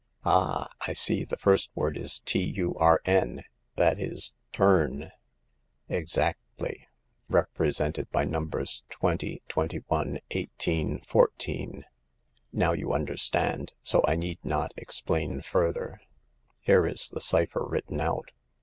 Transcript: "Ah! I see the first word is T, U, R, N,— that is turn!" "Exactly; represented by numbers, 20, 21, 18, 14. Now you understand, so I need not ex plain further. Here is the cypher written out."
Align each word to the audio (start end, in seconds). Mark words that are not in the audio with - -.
"Ah! 0.25 0.67
I 0.87 0.93
see 0.93 1.25
the 1.25 1.37
first 1.37 1.69
word 1.75 1.95
is 1.95 2.21
T, 2.21 2.41
U, 2.43 2.73
R, 2.79 3.01
N,— 3.05 3.43
that 3.75 3.99
is 3.99 4.33
turn!" 4.51 5.11
"Exactly; 5.99 6.87
represented 7.29 8.09
by 8.09 8.23
numbers, 8.25 8.81
20, 8.89 9.43
21, 9.47 10.17
18, 10.31 11.01
14. 11.01 11.85
Now 12.51 12.71
you 12.71 12.93
understand, 12.93 13.73
so 13.83 14.03
I 14.07 14.15
need 14.15 14.39
not 14.43 14.71
ex 14.75 15.01
plain 15.01 15.39
further. 15.43 16.01
Here 16.61 16.87
is 16.87 17.07
the 17.11 17.21
cypher 17.21 17.63
written 17.63 18.01
out." 18.01 18.31